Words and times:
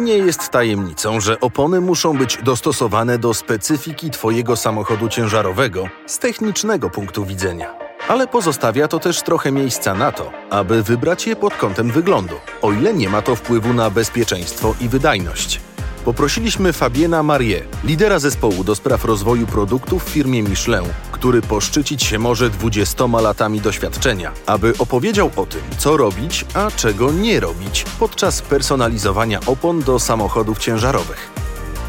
Nie 0.00 0.18
jest 0.18 0.48
tajemnicą, 0.48 1.20
że 1.20 1.40
opony 1.40 1.80
muszą 1.80 2.18
być 2.18 2.38
dostosowane 2.42 3.18
do 3.18 3.34
specyfiki 3.34 4.10
Twojego 4.10 4.56
samochodu 4.56 5.08
ciężarowego 5.08 5.88
z 6.06 6.18
technicznego 6.18 6.90
punktu 6.90 7.24
widzenia. 7.24 7.74
Ale 8.08 8.26
pozostawia 8.26 8.88
to 8.88 8.98
też 8.98 9.22
trochę 9.22 9.52
miejsca 9.52 9.94
na 9.94 10.12
to, 10.12 10.30
aby 10.50 10.82
wybrać 10.82 11.26
je 11.26 11.36
pod 11.36 11.54
kątem 11.54 11.90
wyglądu, 11.90 12.34
o 12.62 12.72
ile 12.72 12.94
nie 12.94 13.08
ma 13.08 13.22
to 13.22 13.36
wpływu 13.36 13.72
na 13.74 13.90
bezpieczeństwo 13.90 14.74
i 14.80 14.88
wydajność. 14.88 15.60
Poprosiliśmy 16.04 16.72
Fabiena 16.72 17.22
Marie, 17.22 17.62
lidera 17.84 18.18
zespołu 18.18 18.64
do 18.64 18.74
spraw 18.74 19.04
rozwoju 19.04 19.46
produktów 19.46 20.04
w 20.04 20.08
firmie 20.08 20.42
Michelin, 20.42 20.92
który 21.12 21.42
poszczycić 21.42 22.02
się 22.02 22.18
może 22.18 22.50
20 22.50 23.06
latami 23.06 23.60
doświadczenia, 23.60 24.32
aby 24.46 24.72
opowiedział 24.78 25.30
o 25.36 25.46
tym, 25.46 25.60
co 25.78 25.96
robić, 25.96 26.44
a 26.54 26.70
czego 26.70 27.12
nie 27.12 27.40
robić 27.40 27.84
podczas 27.98 28.42
personalizowania 28.42 29.40
opon 29.46 29.82
do 29.82 29.98
samochodów 29.98 30.58
ciężarowych. 30.58 31.30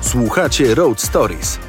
Słuchacie 0.02 0.76
Road 0.76 1.02
Stories. 1.02 1.60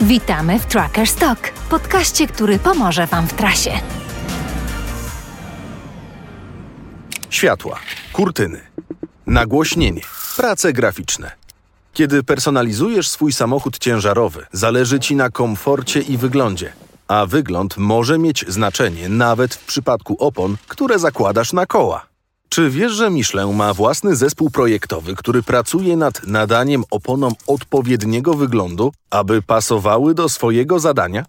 Witamy 0.00 0.58
w 0.58 0.66
Tracker 0.66 1.06
Stock, 1.06 1.52
podcaście, 1.70 2.26
który 2.26 2.58
pomoże 2.58 3.06
Wam 3.06 3.26
w 3.26 3.32
trasie. 3.32 3.70
Światła, 7.30 7.78
kurtyny, 8.12 8.60
nagłośnienie, 9.26 10.02
prace 10.36 10.72
graficzne. 10.72 11.41
Kiedy 11.92 12.22
personalizujesz 12.22 13.08
swój 13.08 13.32
samochód 13.32 13.78
ciężarowy, 13.78 14.46
zależy 14.52 15.00
ci 15.00 15.16
na 15.16 15.30
komforcie 15.30 16.00
i 16.00 16.16
wyglądzie. 16.16 16.72
A 17.08 17.26
wygląd 17.26 17.76
może 17.76 18.18
mieć 18.18 18.44
znaczenie 18.48 19.08
nawet 19.08 19.54
w 19.54 19.64
przypadku 19.64 20.16
opon, 20.18 20.56
które 20.68 20.98
zakładasz 20.98 21.52
na 21.52 21.66
koła. 21.66 22.06
Czy 22.48 22.70
wiesz, 22.70 22.92
że 22.92 23.10
Michelin 23.10 23.56
ma 23.56 23.74
własny 23.74 24.16
zespół 24.16 24.50
projektowy, 24.50 25.14
który 25.16 25.42
pracuje 25.42 25.96
nad 25.96 26.26
nadaniem 26.26 26.84
oponom 26.90 27.32
odpowiedniego 27.46 28.34
wyglądu, 28.34 28.92
aby 29.10 29.42
pasowały 29.42 30.14
do 30.14 30.28
swojego 30.28 30.78
zadania? 30.78 31.24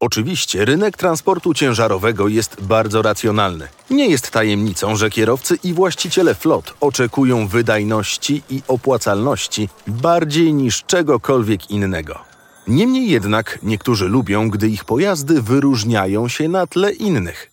Oczywiście 0.00 0.64
rynek 0.64 0.96
transportu 0.96 1.54
ciężarowego 1.54 2.28
jest 2.28 2.62
bardzo 2.62 3.02
racjonalny. 3.02 3.68
Nie 3.90 4.06
jest 4.06 4.30
tajemnicą, 4.30 4.96
że 4.96 5.10
kierowcy 5.10 5.58
i 5.64 5.72
właściciele 5.72 6.34
flot 6.34 6.74
oczekują 6.80 7.48
wydajności 7.48 8.42
i 8.50 8.60
opłacalności 8.68 9.68
bardziej 9.86 10.54
niż 10.54 10.84
czegokolwiek 10.84 11.70
innego. 11.70 12.18
Niemniej 12.68 13.10
jednak 13.10 13.58
niektórzy 13.62 14.08
lubią, 14.08 14.50
gdy 14.50 14.68
ich 14.68 14.84
pojazdy 14.84 15.42
wyróżniają 15.42 16.28
się 16.28 16.48
na 16.48 16.66
tle 16.66 16.92
innych. 16.92 17.50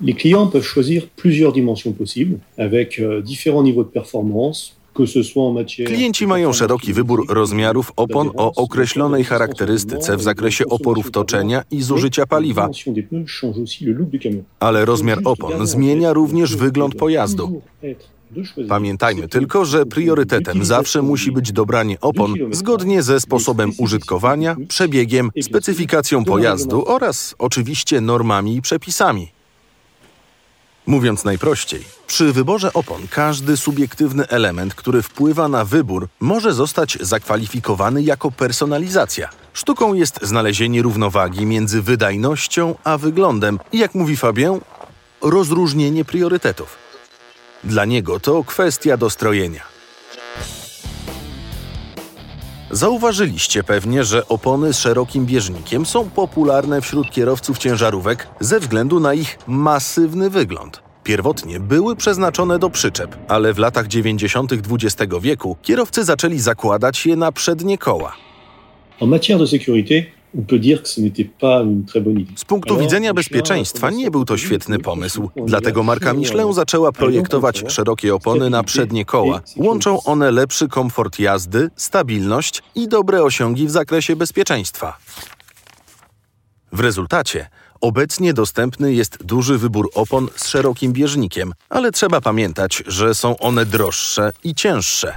Les 0.00 0.14
clients 0.14 0.52
peuvent 0.52 0.74
choisir 0.74 1.08
plusieurs 1.16 1.52
dimensions 1.54 1.96
possibles 1.98 2.38
avec 2.58 3.00
euh, 3.00 3.22
différents 3.22 3.64
niveaux 3.64 3.84
de 3.84 3.92
performance, 4.00 4.75
Klienci 5.86 6.26
mają 6.26 6.52
szeroki 6.52 6.92
wybór 6.92 7.26
rozmiarów 7.28 7.92
opon 7.96 8.30
o 8.36 8.52
określonej 8.54 9.24
charakterystyce 9.24 10.16
w 10.16 10.22
zakresie 10.22 10.66
oporów 10.66 11.10
toczenia 11.10 11.62
i 11.70 11.82
zużycia 11.82 12.26
paliwa. 12.26 12.70
Ale 14.60 14.84
rozmiar 14.84 15.18
opon 15.24 15.66
zmienia 15.66 16.12
również 16.12 16.56
wygląd 16.56 16.94
pojazdu. 16.94 17.62
Pamiętajmy 18.68 19.28
tylko, 19.28 19.64
że 19.64 19.86
priorytetem 19.86 20.64
zawsze 20.64 21.02
musi 21.02 21.32
być 21.32 21.52
dobranie 21.52 22.00
opon 22.00 22.34
zgodnie 22.50 23.02
ze 23.02 23.20
sposobem 23.20 23.72
użytkowania, 23.78 24.56
przebiegiem, 24.68 25.30
specyfikacją 25.42 26.24
pojazdu 26.24 26.84
oraz 26.86 27.34
oczywiście 27.38 28.00
normami 28.00 28.56
i 28.56 28.62
przepisami. 28.62 29.35
Mówiąc 30.86 31.24
najprościej, 31.24 31.84
przy 32.06 32.32
wyborze 32.32 32.72
opon 32.72 33.08
każdy 33.10 33.56
subiektywny 33.56 34.28
element, 34.28 34.74
który 34.74 35.02
wpływa 35.02 35.48
na 35.48 35.64
wybór, 35.64 36.08
może 36.20 36.52
zostać 36.52 36.98
zakwalifikowany 37.00 38.02
jako 38.02 38.30
personalizacja. 38.30 39.28
Sztuką 39.52 39.94
jest 39.94 40.18
znalezienie 40.22 40.82
równowagi 40.82 41.46
między 41.46 41.82
wydajnością 41.82 42.74
a 42.84 42.98
wyglądem 42.98 43.58
jak 43.72 43.94
mówi 43.94 44.16
Fabien, 44.16 44.60
rozróżnienie 45.20 46.04
priorytetów. 46.04 46.76
Dla 47.64 47.84
niego 47.84 48.20
to 48.20 48.44
kwestia 48.44 48.96
dostrojenia. 48.96 49.76
Zauważyliście 52.70 53.64
pewnie, 53.64 54.04
że 54.04 54.28
opony 54.28 54.74
z 54.74 54.78
szerokim 54.78 55.26
bieżnikiem 55.26 55.86
są 55.86 56.10
popularne 56.10 56.80
wśród 56.80 57.10
kierowców 57.10 57.58
ciężarówek 57.58 58.28
ze 58.40 58.60
względu 58.60 59.00
na 59.00 59.14
ich 59.14 59.38
masywny 59.46 60.30
wygląd. 60.30 60.85
Pierwotnie 61.06 61.60
były 61.60 61.96
przeznaczone 61.96 62.58
do 62.58 62.70
przyczep, 62.70 63.16
ale 63.28 63.54
w 63.54 63.58
latach 63.58 63.86
90. 63.86 64.52
XX 64.52 65.12
wieku 65.20 65.56
kierowcy 65.62 66.04
zaczęli 66.04 66.38
zakładać 66.38 67.06
je 67.06 67.16
na 67.16 67.32
przednie 67.32 67.78
koła. 67.78 68.12
En 69.00 69.08
matière 69.08 69.38
de 69.38 69.46
sécurité, 69.46 70.04
z 72.36 72.44
punktu 72.44 72.78
widzenia 72.78 73.14
bezpieczeństwa 73.14 73.90
nie 73.90 74.10
był 74.10 74.24
to 74.24 74.36
świetny 74.36 74.78
pomysł, 74.78 75.30
dlatego 75.46 75.82
marka 75.82 76.12
Michelin 76.12 76.52
zaczęła 76.52 76.92
projektować 76.92 77.64
szerokie 77.68 78.14
opony 78.14 78.50
na 78.50 78.62
przednie 78.62 79.04
koła. 79.04 79.40
Łączą 79.56 80.02
one 80.02 80.30
lepszy 80.30 80.68
komfort 80.68 81.18
jazdy, 81.18 81.70
stabilność 81.76 82.62
i 82.74 82.88
dobre 82.88 83.22
osiągi 83.22 83.66
w 83.66 83.70
zakresie 83.70 84.16
bezpieczeństwa. 84.16 84.98
W 86.72 86.80
rezultacie 86.80 87.48
obecnie 87.86 88.34
dostępny 88.34 88.94
jest 88.94 89.24
duży 89.24 89.58
wybór 89.58 89.90
opon 89.94 90.28
z 90.36 90.48
szerokim 90.48 90.92
bieżnikiem, 90.92 91.52
ale 91.68 91.92
trzeba 91.92 92.20
pamiętać, 92.20 92.82
że 92.86 93.14
są 93.14 93.38
one 93.38 93.66
droższe 93.66 94.32
i 94.44 94.54
cięższe. 94.54 95.16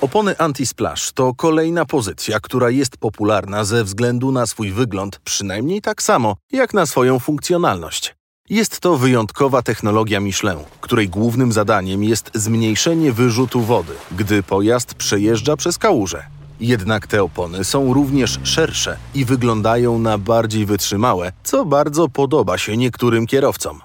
Opony 0.00 0.34
anti-splash 0.34 1.12
to 1.12 1.34
kolejna 1.34 1.84
pozycja, 1.84 2.40
która 2.40 2.70
jest 2.70 2.96
popularna 2.96 3.64
ze 3.64 3.84
względu 3.84 4.32
na 4.32 4.46
swój 4.46 4.70
wygląd, 4.72 5.20
przynajmniej 5.24 5.82
tak 5.82 6.02
samo 6.02 6.36
jak 6.52 6.74
na 6.74 6.86
swoją 6.86 7.18
funkcjonalność. 7.18 8.14
Jest 8.50 8.80
to 8.80 8.96
wyjątkowa 8.96 9.62
technologia 9.62 10.20
Michelin, 10.20 10.58
której 10.80 11.08
głównym 11.08 11.52
zadaniem 11.52 12.04
jest 12.04 12.30
zmniejszenie 12.34 13.12
wyrzutu 13.12 13.60
wody, 13.60 13.92
gdy 14.12 14.42
pojazd 14.42 14.94
przejeżdża 14.94 15.56
przez 15.56 15.78
kałużę. 15.78 16.26
Jednak 16.64 17.06
te 17.06 17.22
opony 17.22 17.64
są 17.64 17.94
również 17.94 18.38
szersze 18.42 18.96
i 19.14 19.24
wyglądają 19.24 19.98
na 19.98 20.18
bardziej 20.18 20.66
wytrzymałe, 20.66 21.32
co 21.42 21.64
bardzo 21.64 22.08
podoba 22.08 22.58
się 22.58 22.76
niektórym 22.76 23.26
kierowcom. 23.26 23.80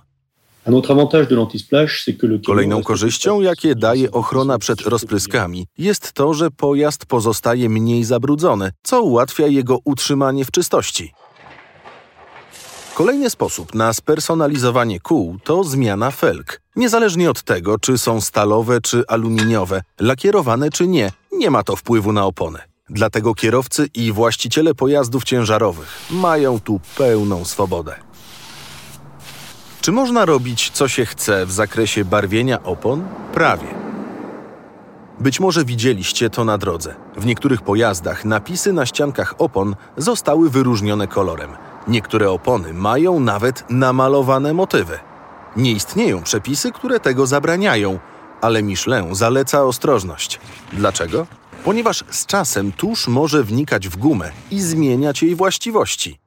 Kolejną 2.45 2.83
korzyścią, 2.83 3.41
jakie 3.41 3.75
daje 3.75 4.11
ochrona 4.11 4.59
przed 4.59 4.81
rozpryskami, 4.81 5.67
jest 5.77 6.13
to, 6.13 6.33
że 6.33 6.51
pojazd 6.51 7.05
pozostaje 7.05 7.69
mniej 7.69 8.03
zabrudzony, 8.03 8.71
co 8.83 9.01
ułatwia 9.01 9.47
jego 9.47 9.79
utrzymanie 9.83 10.45
w 10.45 10.51
czystości. 10.51 11.13
Kolejny 12.95 13.29
sposób 13.29 13.75
na 13.75 13.93
spersonalizowanie 13.93 14.99
kół 14.99 15.37
to 15.43 15.63
zmiana 15.63 16.11
felg. 16.11 16.61
Niezależnie 16.75 17.29
od 17.29 17.43
tego, 17.43 17.79
czy 17.79 17.97
są 17.97 18.21
stalowe 18.21 18.81
czy 18.81 19.03
aluminiowe, 19.07 19.81
lakierowane 19.99 20.69
czy 20.69 20.87
nie, 20.87 21.11
nie 21.31 21.49
ma 21.49 21.63
to 21.63 21.75
wpływu 21.75 22.13
na 22.13 22.25
opony. 22.25 22.68
Dlatego 22.89 23.35
kierowcy 23.35 23.89
i 23.93 24.11
właściciele 24.11 24.73
pojazdów 24.75 25.23
ciężarowych 25.23 25.99
mają 26.11 26.59
tu 26.59 26.79
pełną 26.97 27.45
swobodę. 27.45 27.95
Czy 29.81 29.91
można 29.91 30.25
robić 30.25 30.69
co 30.73 30.87
się 30.87 31.05
chce 31.05 31.45
w 31.45 31.51
zakresie 31.51 32.05
barwienia 32.05 32.63
opon? 32.63 33.03
Prawie. 33.33 33.67
Być 35.19 35.39
może 35.39 35.65
widzieliście 35.65 36.29
to 36.29 36.45
na 36.45 36.57
drodze. 36.57 36.95
W 37.17 37.25
niektórych 37.25 37.61
pojazdach 37.61 38.25
napisy 38.25 38.73
na 38.73 38.85
ściankach 38.85 39.35
opon 39.37 39.75
zostały 39.97 40.49
wyróżnione 40.49 41.07
kolorem. 41.07 41.49
Niektóre 41.87 42.31
opony 42.31 42.73
mają 42.73 43.19
nawet 43.19 43.63
namalowane 43.69 44.53
motywy. 44.53 44.99
Nie 45.55 45.71
istnieją 45.71 46.23
przepisy, 46.23 46.71
które 46.71 46.99
tego 46.99 47.27
zabraniają, 47.27 47.99
ale 48.41 48.63
Michelin 48.63 49.15
zaleca 49.15 49.63
ostrożność. 49.63 50.39
Dlaczego? 50.73 51.38
Ponieważ 51.63 52.03
z 52.09 52.25
czasem 52.25 52.71
tusz 52.71 53.07
może 53.07 53.43
wnikać 53.43 53.89
w 53.89 53.97
gumę 53.97 54.31
i 54.51 54.61
zmieniać 54.61 55.23
jej 55.23 55.35
właściwości. 55.35 56.19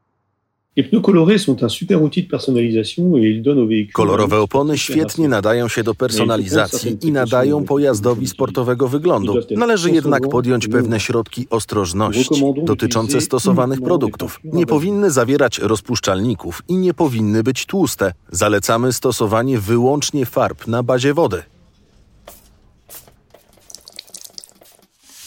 Kolorowe 3.93 4.41
opony 4.41 4.79
świetnie 4.79 5.29
nadają 5.29 5.69
się 5.69 5.83
do 5.83 5.95
personalizacji 5.95 6.99
i 7.03 7.13
nadają 7.13 7.65
pojazdowi 7.65 8.29
sportowego 8.29 8.89
wyglądu. 8.89 9.35
Należy 9.57 9.91
jednak 9.91 10.29
podjąć 10.29 10.69
pewne 10.69 11.01
środki 11.01 11.47
ostrożności 11.51 12.43
dotyczące 12.65 13.21
stosowanych 13.21 13.81
produktów. 13.81 14.41
Nie 14.45 14.67
powinny 14.67 15.11
zawierać 15.11 15.59
rozpuszczalników 15.59 16.63
i 16.69 16.77
nie 16.77 16.95
powinny 16.95 17.43
być 17.43 17.67
tłuste. 17.67 18.13
Zalecamy 18.31 18.93
stosowanie 18.93 19.59
wyłącznie 19.59 20.27
farb 20.27 20.67
na 20.67 20.83
bazie 20.83 21.15
wody. 21.15 21.43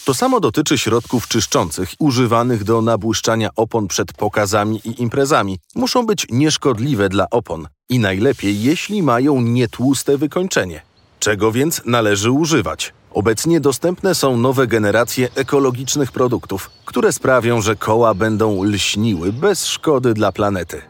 To 0.06 0.14
samo 0.14 0.40
dotyczy 0.40 0.78
środków 0.78 1.28
czyszczących 1.28 1.88
używanych 1.98 2.64
do 2.64 2.82
nabłyszczania 2.82 3.50
opon 3.56 3.88
przed 3.88 4.12
pokazami 4.12 4.80
i 4.84 5.02
imprezami. 5.02 5.58
Muszą 5.74 6.06
być 6.06 6.26
nieszkodliwe 6.30 7.08
dla 7.08 7.30
opon 7.30 7.68
i 7.88 7.98
najlepiej, 7.98 8.62
jeśli 8.62 9.02
mają 9.02 9.40
nietłuste 9.40 10.18
wykończenie. 10.18 10.82
Czego 11.18 11.52
więc 11.52 11.82
należy 11.86 12.30
używać? 12.30 12.94
Obecnie 13.10 13.60
dostępne 13.60 14.14
są 14.14 14.36
nowe 14.36 14.66
generacje 14.66 15.28
ekologicznych 15.34 16.12
produktów, 16.12 16.70
które 16.84 17.12
sprawią, 17.12 17.60
że 17.60 17.76
koła 17.76 18.14
będą 18.14 18.64
lśniły 18.64 19.32
bez 19.32 19.66
szkody 19.66 20.14
dla 20.14 20.32
planety. 20.32 20.82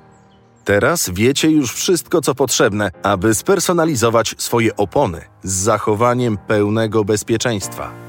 Teraz 0.64 1.10
wiecie 1.12 1.50
już 1.50 1.74
wszystko, 1.74 2.20
co 2.20 2.34
potrzebne, 2.34 2.90
aby 3.02 3.34
spersonalizować 3.34 4.34
swoje 4.38 4.76
opony 4.76 5.24
z 5.42 5.52
zachowaniem 5.52 6.38
pełnego 6.46 7.04
bezpieczeństwa. 7.04 8.05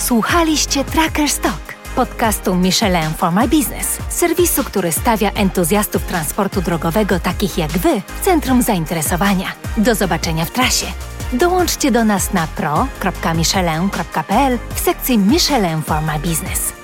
Słuchaliście 0.00 0.84
Tracker 0.84 1.28
Stock, 1.28 1.74
podcastu 1.96 2.54
Michelin 2.54 3.14
for 3.16 3.32
My 3.32 3.48
Business, 3.48 3.98
serwisu, 4.08 4.64
który 4.64 4.92
stawia 4.92 5.30
entuzjastów 5.30 6.02
transportu 6.02 6.62
drogowego 6.62 7.20
takich 7.20 7.58
jak 7.58 7.70
Wy 7.70 8.02
w 8.20 8.24
centrum 8.24 8.62
zainteresowania. 8.62 9.52
Do 9.76 9.94
zobaczenia 9.94 10.44
w 10.44 10.50
trasie. 10.50 10.86
Dołączcie 11.32 11.90
do 11.90 12.04
nas 12.04 12.32
na 12.32 12.46
pro.michelin.pl 12.46 14.58
w 14.74 14.80
sekcji 14.80 15.18
Michelin 15.18 15.82
for 15.82 16.02
My 16.02 16.18
Business. 16.18 16.79